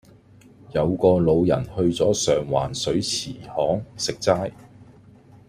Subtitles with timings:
[0.73, 4.51] 有個老人去左上環水池巷食齋